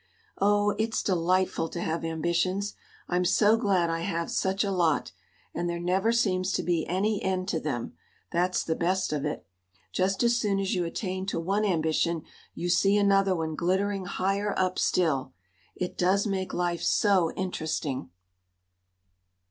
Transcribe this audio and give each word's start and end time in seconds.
Oh, 0.39 0.71
it's 0.79 1.03
delightful 1.03 1.69
to 1.69 1.79
have 1.79 2.03
ambitions. 2.03 2.73
I'm 3.07 3.23
so 3.23 3.55
glad 3.55 3.91
I 3.91 3.99
have 3.99 4.31
such 4.31 4.63
a 4.63 4.71
lot. 4.71 5.11
And 5.53 5.69
there 5.69 5.79
never 5.79 6.11
seems 6.11 6.51
to 6.53 6.63
be 6.63 6.87
any 6.87 7.21
end 7.21 7.47
to 7.49 7.59
them 7.59 7.93
that's 8.31 8.63
the 8.63 8.73
best 8.73 9.13
of 9.13 9.25
it. 9.25 9.45
Just 9.91 10.23
as 10.23 10.35
soon 10.35 10.59
as 10.59 10.73
you 10.73 10.85
attain 10.85 11.27
to 11.27 11.39
one 11.39 11.65
ambition 11.65 12.23
you 12.55 12.67
see 12.67 12.97
another 12.97 13.35
one 13.35 13.53
glittering 13.53 14.05
higher 14.05 14.57
up 14.57 14.79
still. 14.79 15.33
It 15.75 15.99
does 15.99 16.25
make 16.25 16.51
life 16.51 16.81
so 16.81 17.29
interesting." 17.33 18.09